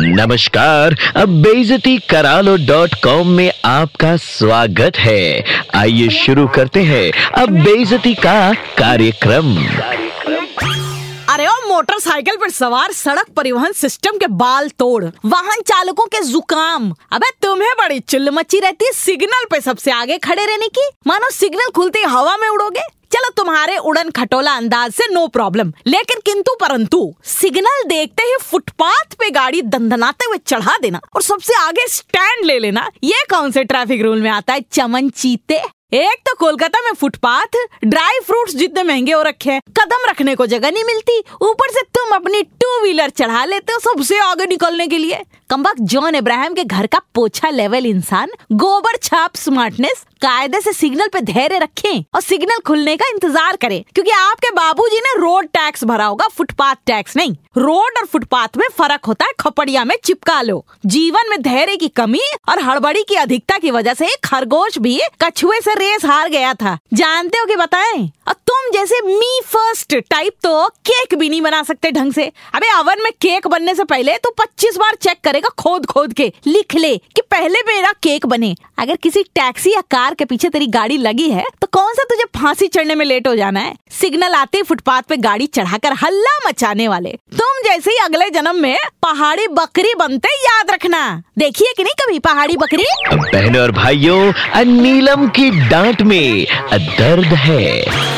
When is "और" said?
31.14-31.22, 52.14-52.20, 57.98-58.06, 62.48-62.62, 68.28-68.34, 93.62-93.72